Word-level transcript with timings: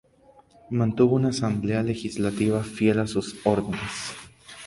Mantuvo 0.71 1.15
una 1.15 1.27
asamblea 1.29 1.83
legislativa 1.83 2.63
fiel 2.63 3.01
a 3.01 3.05
sus 3.05 3.35
órdenes. 3.45 4.15